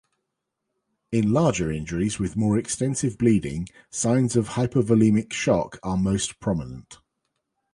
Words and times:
In 1.11 1.31
larger 1.31 1.71
injuries 1.71 2.17
with 2.17 2.35
more 2.35 2.57
extensive 2.57 3.19
bleeding, 3.19 3.69
signs 3.91 4.35
of 4.35 4.47
hypovolemic 4.57 5.31
shock 5.31 5.77
are 5.83 5.95
most 5.95 6.39
prominent. 6.39 6.97